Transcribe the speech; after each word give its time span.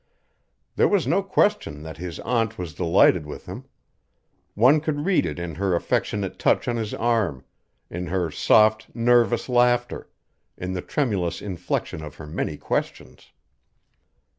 There 0.77 0.87
was 0.87 1.05
no 1.05 1.21
question 1.21 1.83
that 1.83 1.97
his 1.97 2.19
aunt 2.21 2.57
was 2.57 2.73
delighted 2.73 3.23
with 3.27 3.45
him. 3.45 3.65
One 4.55 4.79
could 4.79 5.05
read 5.05 5.27
it 5.27 5.37
in 5.37 5.53
her 5.53 5.75
affectionate 5.75 6.39
touch 6.39 6.67
on 6.67 6.75
his 6.75 6.95
arm; 6.95 7.45
in 7.87 8.07
her 8.07 8.31
soft, 8.31 8.89
nervous 8.95 9.47
laughter; 9.47 10.09
in 10.57 10.73
the 10.73 10.81
tremulous 10.81 11.39
inflection 11.39 12.01
of 12.03 12.15
her 12.15 12.25
many 12.25 12.57
questions. 12.57 13.31